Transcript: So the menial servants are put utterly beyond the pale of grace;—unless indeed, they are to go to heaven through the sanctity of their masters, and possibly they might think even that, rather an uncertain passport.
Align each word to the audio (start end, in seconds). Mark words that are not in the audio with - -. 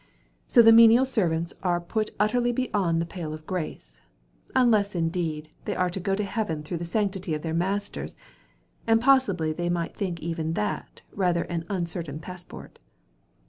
So 0.47 0.63
the 0.63 0.71
menial 0.71 1.05
servants 1.05 1.53
are 1.61 1.79
put 1.79 2.09
utterly 2.19 2.51
beyond 2.51 2.99
the 2.99 3.05
pale 3.05 3.35
of 3.35 3.45
grace;—unless 3.45 4.95
indeed, 4.95 5.49
they 5.65 5.75
are 5.75 5.91
to 5.91 5.99
go 5.99 6.15
to 6.15 6.23
heaven 6.23 6.63
through 6.63 6.77
the 6.77 6.85
sanctity 6.85 7.35
of 7.35 7.43
their 7.43 7.53
masters, 7.53 8.15
and 8.87 8.99
possibly 8.99 9.53
they 9.53 9.69
might 9.69 9.95
think 9.95 10.19
even 10.19 10.53
that, 10.53 11.03
rather 11.13 11.43
an 11.43 11.65
uncertain 11.69 12.17
passport. 12.19 12.79